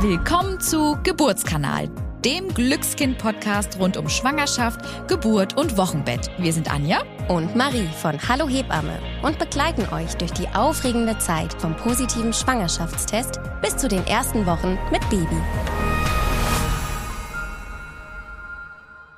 [0.00, 1.88] Willkommen zu Geburtskanal,
[2.22, 6.30] dem Glückskind-Podcast rund um Schwangerschaft, Geburt und Wochenbett.
[6.36, 11.54] Wir sind Anja und Marie von Hallo Hebamme und begleiten euch durch die aufregende Zeit
[11.62, 15.40] vom positiven Schwangerschaftstest bis zu den ersten Wochen mit Baby.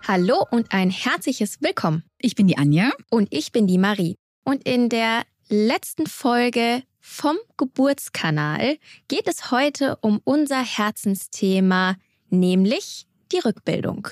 [0.07, 2.05] Hallo und ein herzliches Willkommen.
[2.19, 4.15] Ich bin die Anja und ich bin die Marie.
[4.45, 8.77] Und in der letzten Folge vom Geburtskanal
[9.09, 11.97] geht es heute um unser Herzensthema,
[12.29, 14.09] nämlich die Rückbildung.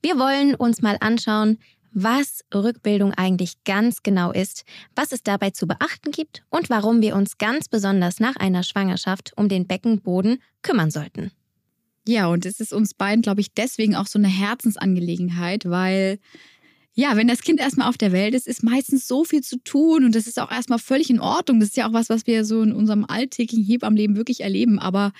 [0.00, 1.58] Wir wollen uns mal anschauen,
[1.92, 4.64] was Rückbildung eigentlich ganz genau ist,
[4.96, 9.32] was es dabei zu beachten gibt und warum wir uns ganz besonders nach einer Schwangerschaft
[9.36, 11.32] um den Beckenboden kümmern sollten.
[12.08, 16.18] Ja, und es ist uns beiden, glaube ich, deswegen auch so eine Herzensangelegenheit, weil
[16.94, 20.04] ja, wenn das Kind erstmal auf der Welt ist, ist meistens so viel zu tun
[20.04, 21.58] und das ist auch erstmal völlig in Ordnung.
[21.58, 24.78] Das ist ja auch was, was wir so in unserem alltäglichen Hebammenleben wirklich erleben.
[24.78, 25.12] Aber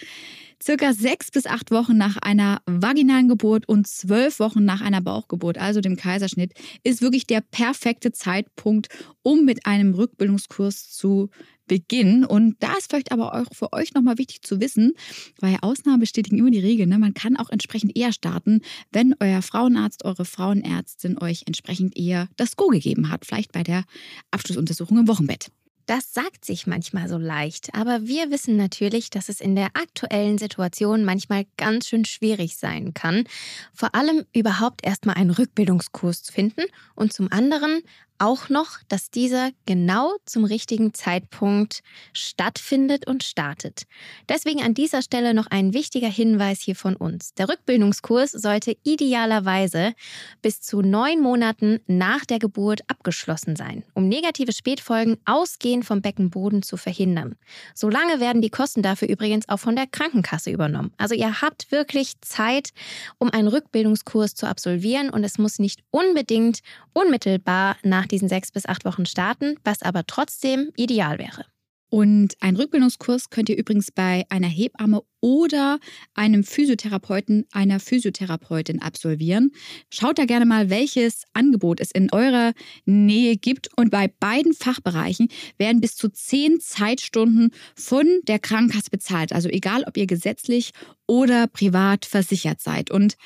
[0.62, 5.58] circa sechs bis acht Wochen nach einer vaginalen Geburt und zwölf Wochen nach einer Bauchgeburt,
[5.58, 6.52] also dem Kaiserschnitt,
[6.84, 8.88] ist wirklich der perfekte Zeitpunkt,
[9.22, 11.30] um mit einem Rückbildungskurs zu
[11.66, 12.24] Beginn.
[12.24, 14.92] Und da ist vielleicht aber auch für euch nochmal wichtig zu wissen,
[15.40, 16.86] weil Ausnahmen bestätigen immer die Regel.
[16.86, 16.98] Ne?
[16.98, 18.60] Man kann auch entsprechend eher starten,
[18.90, 23.24] wenn euer Frauenarzt, eure Frauenärztin euch entsprechend eher das Go gegeben hat.
[23.24, 23.84] Vielleicht bei der
[24.30, 25.50] Abschlussuntersuchung im Wochenbett.
[25.86, 30.38] Das sagt sich manchmal so leicht, aber wir wissen natürlich, dass es in der aktuellen
[30.38, 33.24] Situation manchmal ganz schön schwierig sein kann,
[33.72, 36.62] vor allem überhaupt erstmal einen Rückbildungskurs zu finden
[36.94, 37.82] und zum anderen
[38.22, 41.80] auch noch, dass dieser genau zum richtigen Zeitpunkt
[42.12, 43.82] stattfindet und startet.
[44.28, 47.34] Deswegen an dieser Stelle noch ein wichtiger Hinweis hier von uns.
[47.34, 49.94] Der Rückbildungskurs sollte idealerweise
[50.40, 56.62] bis zu neun Monaten nach der Geburt abgeschlossen sein, um negative Spätfolgen ausgehend vom Beckenboden
[56.62, 57.34] zu verhindern.
[57.74, 60.92] Solange werden die Kosten dafür übrigens auch von der Krankenkasse übernommen.
[60.96, 62.70] Also ihr habt wirklich Zeit,
[63.18, 66.60] um einen Rückbildungskurs zu absolvieren und es muss nicht unbedingt
[66.92, 71.46] unmittelbar nach diesen sechs bis acht Wochen starten, was aber trotzdem ideal wäre.
[71.90, 75.78] Und einen Rückbildungskurs könnt ihr übrigens bei einer Hebamme oder
[76.14, 79.52] einem Physiotherapeuten, einer Physiotherapeutin absolvieren.
[79.88, 82.52] Schaut da gerne mal, welches Angebot es in eurer
[82.84, 83.70] Nähe gibt.
[83.76, 89.32] Und bei beiden Fachbereichen werden bis zu zehn Zeitstunden von der Krankenkasse bezahlt.
[89.32, 90.72] Also egal, ob ihr gesetzlich
[91.06, 92.90] oder privat versichert seid.
[92.90, 93.16] Und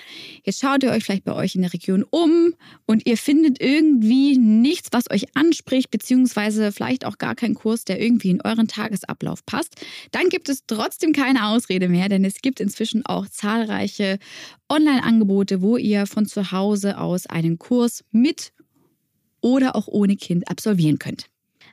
[0.44, 4.36] jetzt schaut ihr euch vielleicht bei euch in der Region um und ihr findet irgendwie
[4.38, 9.46] nichts, was euch anspricht, beziehungsweise vielleicht auch gar keinen Kurs, der irgendwie in euren Tagesablauf
[9.46, 9.76] passt.
[10.10, 14.18] Dann gibt es trotzdem keine Ausrede mehr, denn es gibt inzwischen auch zahlreiche
[14.68, 18.52] Online-Angebote, wo ihr von zu Hause aus einen Kurs mit
[19.40, 21.26] oder auch ohne Kind absolvieren könnt.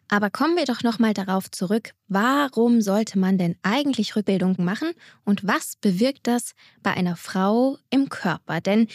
[0.09, 4.91] Aber kommen wir doch nochmal darauf zurück, warum sollte man denn eigentlich Rückbildungen machen
[5.25, 6.53] und was bewirkt das
[6.83, 8.61] bei einer Frau im Körper?
[8.61, 8.87] Denn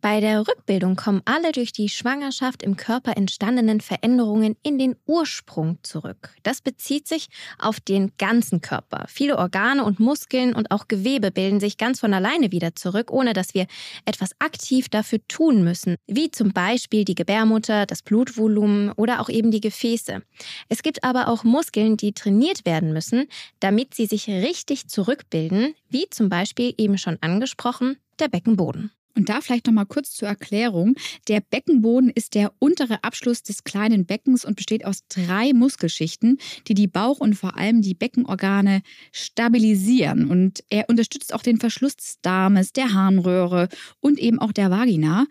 [0.00, 5.78] bei der Rückbildung kommen alle durch die Schwangerschaft im Körper entstandenen Veränderungen in den Ursprung
[5.82, 6.34] zurück.
[6.42, 7.28] Das bezieht sich
[7.58, 9.04] auf den ganzen Körper.
[9.08, 13.32] Viele Organe und Muskeln und auch Gewebe bilden sich ganz von alleine wieder zurück, ohne
[13.32, 13.66] dass wir
[14.04, 19.50] etwas aktiv dafür tun müssen, wie zum Beispiel die Gebärmutter, das Blutvolumen oder auch eben
[19.50, 20.22] die Gefäße.
[20.68, 23.26] Es gibt aber auch Muskeln, die trainiert werden müssen,
[23.60, 28.92] damit sie sich richtig zurückbilden, wie zum Beispiel eben schon angesprochen der Beckenboden.
[29.20, 30.94] Und da vielleicht noch mal kurz zur Erklärung.
[31.28, 36.38] Der Beckenboden ist der untere Abschluss des kleinen Beckens und besteht aus drei Muskelschichten,
[36.68, 38.80] die die Bauch- und vor allem die Beckenorgane
[39.12, 40.30] stabilisieren.
[40.30, 43.68] Und er unterstützt auch den Verschluss des Darmes, der Harnröhre
[44.00, 45.26] und eben auch der Vagina.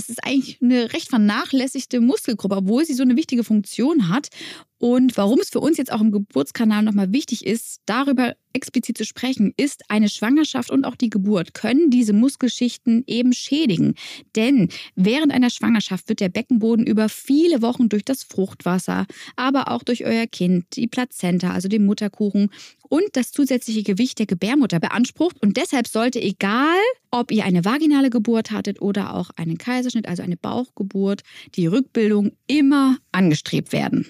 [0.00, 4.28] Es ist eigentlich eine recht vernachlässigte Muskelgruppe, obwohl sie so eine wichtige Funktion hat.
[4.78, 9.04] Und warum es für uns jetzt auch im Geburtskanal nochmal wichtig ist, darüber explizit zu
[9.04, 13.94] sprechen, ist eine Schwangerschaft und auch die Geburt können diese Muskelschichten eben schädigen.
[14.36, 19.04] Denn während einer Schwangerschaft wird der Beckenboden über viele Wochen durch das Fruchtwasser,
[19.36, 22.48] aber auch durch euer Kind, die Plazenta, also den Mutterkuchen
[22.90, 25.40] und das zusätzliche Gewicht der Gebärmutter beansprucht.
[25.40, 26.76] Und deshalb sollte, egal
[27.10, 31.22] ob ihr eine vaginale Geburt hattet oder auch einen Kaiserschnitt, also eine Bauchgeburt,
[31.54, 34.06] die Rückbildung immer angestrebt werden.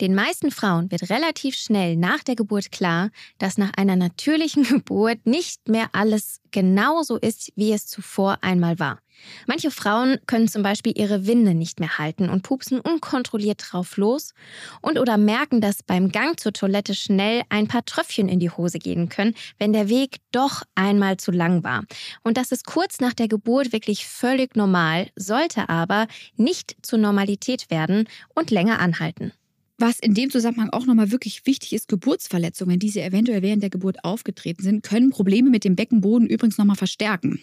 [0.00, 5.26] Den meisten Frauen wird relativ schnell nach der Geburt klar, dass nach einer natürlichen Geburt
[5.26, 9.00] nicht mehr alles genauso ist, wie es zuvor einmal war.
[9.46, 14.34] Manche Frauen können zum Beispiel ihre Winde nicht mehr halten und pupsen unkontrolliert drauf los
[14.80, 18.78] und oder merken, dass beim Gang zur Toilette schnell ein paar Tröpfchen in die Hose
[18.78, 21.84] gehen können, wenn der Weg doch einmal zu lang war.
[22.22, 26.06] Und das ist kurz nach der Geburt wirklich völlig normal, sollte aber
[26.36, 29.32] nicht zur Normalität werden und länger anhalten.
[29.80, 33.70] Was in dem Zusammenhang auch nochmal wirklich wichtig ist, Geburtsverletzungen, die sie eventuell während der
[33.70, 37.40] Geburt aufgetreten sind, können Probleme mit dem Beckenboden übrigens nochmal verstärken.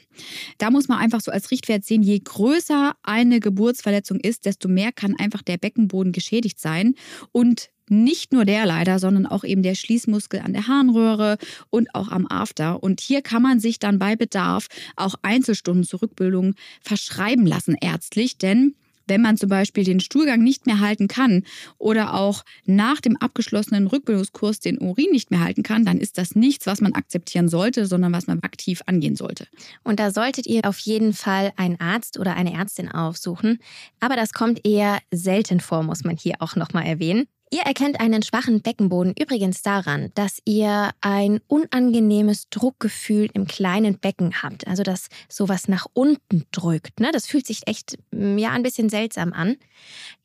[0.58, 4.92] Da muss man einfach so als Richtwert sehen, je größer eine Geburtsverletzung ist, desto mehr
[4.92, 6.96] kann einfach der Beckenboden geschädigt sein.
[7.32, 11.38] Und nicht nur der leider, sondern auch eben der Schließmuskel an der Harnröhre
[11.70, 12.84] und auch am After.
[12.84, 14.68] Und hier kann man sich dann bei Bedarf
[14.98, 18.76] auch Einzelstunden zur Rückbildung verschreiben lassen ärztlich, denn
[19.08, 21.44] wenn man zum Beispiel den Stuhlgang nicht mehr halten kann
[21.78, 26.36] oder auch nach dem abgeschlossenen Rückbildungskurs den Urin nicht mehr halten kann, dann ist das
[26.36, 29.48] nichts, was man akzeptieren sollte, sondern was man aktiv angehen sollte.
[29.84, 33.60] Und da solltet ihr auf jeden Fall einen Arzt oder eine Ärztin aufsuchen.
[34.00, 37.28] Aber das kommt eher selten vor, muss man hier auch nochmal erwähnen.
[37.56, 44.44] Ihr erkennt einen schwachen Beckenboden übrigens daran, dass ihr ein unangenehmes Druckgefühl im kleinen Becken
[44.44, 47.00] habt, also dass sowas nach unten drückt.
[47.00, 47.12] Ne?
[47.14, 49.56] Das fühlt sich echt mm, ja ein bisschen seltsam an.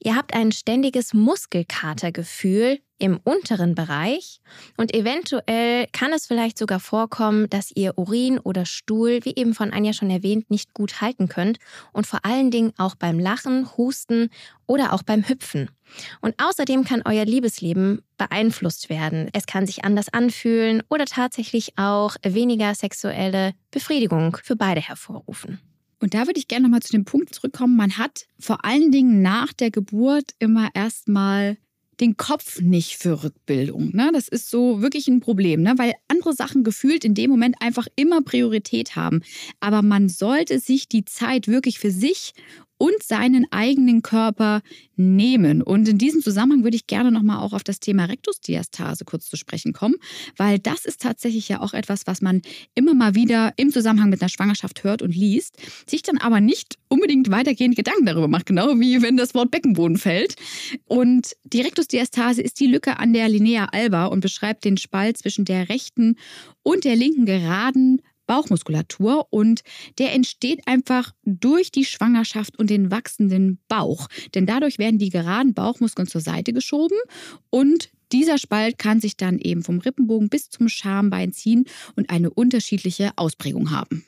[0.02, 4.40] Ihr habt ein ständiges Muskelkatergefühl im unteren Bereich
[4.76, 9.72] und eventuell kann es vielleicht sogar vorkommen, dass ihr Urin oder Stuhl, wie eben von
[9.72, 11.58] Anja schon erwähnt, nicht gut halten könnt
[11.92, 14.30] und vor allen Dingen auch beim Lachen, Husten
[14.66, 15.70] oder auch beim Hüpfen.
[16.20, 19.28] Und außerdem kann euer Liebesleben beeinflusst werden.
[19.32, 25.60] Es kann sich anders anfühlen oder tatsächlich auch weniger sexuelle Befriedigung für beide hervorrufen.
[26.00, 27.76] Und da würde ich gerne nochmal zu dem Punkt zurückkommen.
[27.76, 31.58] Man hat vor allen Dingen nach der Geburt immer erstmal
[32.00, 33.94] den Kopf nicht für Rückbildung.
[33.94, 34.10] Ne?
[34.12, 35.75] Das ist so wirklich ein Problem, ne?
[35.76, 39.20] weil andere Sachen gefühlt in dem Moment einfach immer Priorität haben.
[39.60, 42.32] Aber man sollte sich die Zeit wirklich für sich
[42.80, 44.62] und seinen eigenen Körper
[44.96, 45.60] nehmen.
[45.60, 49.36] Und in diesem Zusammenhang würde ich gerne nochmal auch auf das Thema Rektusdiastase kurz zu
[49.36, 49.96] sprechen kommen,
[50.38, 52.40] weil das ist tatsächlich ja auch etwas, was man
[52.74, 56.78] immer mal wieder im Zusammenhang mit einer Schwangerschaft hört und liest, sich dann aber nicht
[56.88, 60.36] unbedingt weitergehend Gedanken darüber macht, genau wie wenn das Wort Beckenboden fällt.
[60.86, 65.44] Und die Rektusdiastase ist die Lücke an der Linea alba und beschreibt den Spalt zwischen
[65.44, 66.16] der rechten
[66.62, 68.00] und der linken geraden
[68.30, 69.62] Bauchmuskulatur und
[69.98, 74.06] der entsteht einfach durch die Schwangerschaft und den wachsenden Bauch.
[74.36, 76.96] Denn dadurch werden die geraden Bauchmuskeln zur Seite geschoben
[77.50, 81.64] und dieser Spalt kann sich dann eben vom Rippenbogen bis zum Schambein ziehen
[81.96, 84.04] und eine unterschiedliche Ausprägung haben.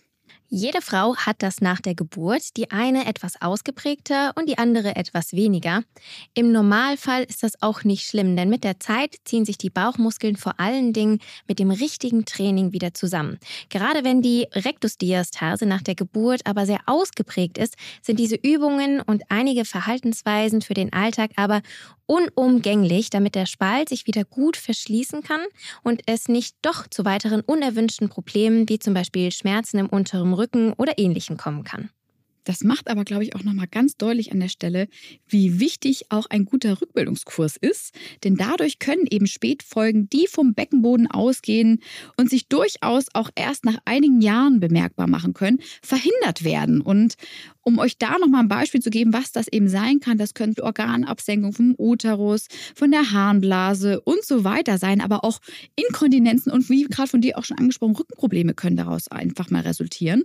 [0.54, 5.32] Jede Frau hat das nach der Geburt, die eine etwas ausgeprägter und die andere etwas
[5.32, 5.82] weniger.
[6.34, 10.36] Im Normalfall ist das auch nicht schlimm, denn mit der Zeit ziehen sich die Bauchmuskeln
[10.36, 13.38] vor allen Dingen mit dem richtigen Training wieder zusammen.
[13.70, 19.22] Gerade wenn die Rektusdiastase nach der Geburt aber sehr ausgeprägt ist, sind diese Übungen und
[19.30, 21.62] einige Verhaltensweisen für den Alltag aber
[22.04, 25.40] unumgänglich, damit der Spalt sich wieder gut verschließen kann
[25.82, 30.41] und es nicht doch zu weiteren unerwünschten Problemen wie zum Beispiel Schmerzen im unteren Rücken
[30.76, 31.90] oder ähnlichem kommen kann.
[32.44, 34.88] Das macht aber, glaube ich, auch nochmal ganz deutlich an der Stelle,
[35.28, 37.94] wie wichtig auch ein guter Rückbildungskurs ist.
[38.24, 41.80] Denn dadurch können eben Spätfolgen, die vom Beckenboden ausgehen
[42.16, 46.80] und sich durchaus auch erst nach einigen Jahren bemerkbar machen können, verhindert werden.
[46.80, 47.14] Und
[47.62, 50.64] um euch da nochmal ein Beispiel zu geben, was das eben sein kann, das könnte
[50.64, 55.40] Organabsenkung vom Uterus, von der Harnblase und so weiter sein, aber auch
[55.76, 60.24] Inkontinenzen und wie gerade von dir auch schon angesprochen, Rückenprobleme können daraus einfach mal resultieren.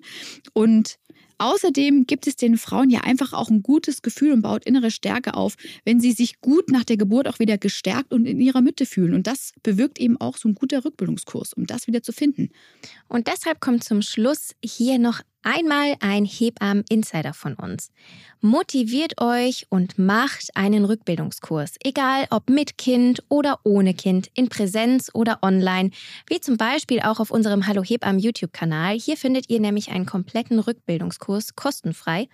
[0.53, 0.97] Und
[1.39, 5.35] Außerdem gibt es den Frauen ja einfach auch ein gutes Gefühl und baut innere Stärke
[5.35, 5.55] auf,
[5.85, 9.13] wenn sie sich gut nach der Geburt auch wieder gestärkt und in ihrer Mitte fühlen.
[9.13, 12.49] Und das bewirkt eben auch so ein guter Rückbildungskurs, um das wieder zu finden.
[13.07, 17.93] Und deshalb kommt zum Schluss hier noch Einmal ein Hebammen-Insider von uns.
[18.41, 25.09] Motiviert euch und macht einen Rückbildungskurs, egal ob mit Kind oder ohne Kind, in Präsenz
[25.13, 25.89] oder online,
[26.27, 28.99] wie zum Beispiel auch auf unserem Hallo Hebammen YouTube-Kanal.
[28.99, 32.27] Hier findet ihr nämlich einen kompletten Rückbildungskurs kostenfrei.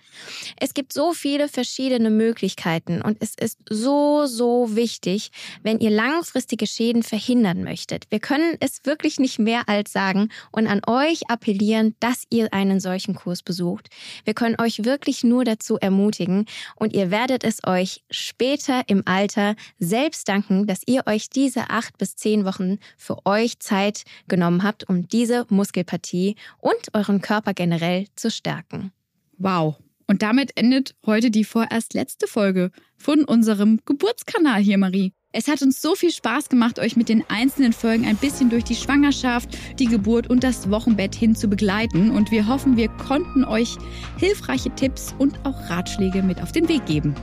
[0.60, 5.30] Es gibt so viele verschiedene Möglichkeiten und es ist so, so wichtig,
[5.62, 8.06] wenn ihr langfristige Schäden verhindern möchtet.
[8.10, 12.80] Wir können es wirklich nicht mehr als sagen und an euch appellieren, dass ihr einen
[12.80, 13.90] solchen Kurs besucht.
[14.24, 16.46] Wir können euch wirklich nur dazu ermutigen
[16.76, 21.98] und ihr werdet es euch später im Alter selbst danken, dass ihr euch diese acht
[21.98, 28.06] bis zehn Wochen für euch Zeit genommen habt, um diese Muskelpartie und euren Körper generell
[28.16, 28.92] zu stärken.
[29.36, 29.76] Wow.
[30.06, 35.12] Und damit endet heute die vorerst letzte Folge von unserem Geburtskanal hier, Marie.
[35.36, 38.62] Es hat uns so viel Spaß gemacht, euch mit den einzelnen Folgen ein bisschen durch
[38.62, 39.48] die Schwangerschaft,
[39.80, 42.12] die Geburt und das Wochenbett hin zu begleiten.
[42.12, 43.76] Und wir hoffen, wir konnten euch
[44.16, 47.16] hilfreiche Tipps und auch Ratschläge mit auf den Weg geben.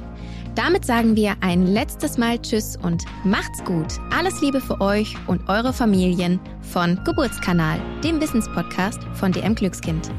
[0.55, 3.87] Damit sagen wir ein letztes Mal Tschüss und macht's gut.
[4.13, 6.37] Alles Liebe für euch und eure Familien
[6.73, 10.11] von Geburtskanal, dem Wissenspodcast von DM Glückskind.